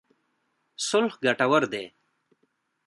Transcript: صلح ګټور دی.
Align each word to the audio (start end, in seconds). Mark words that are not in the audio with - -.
صلح 0.87 1.13
ګټور 1.25 1.63
دی. 1.71 1.85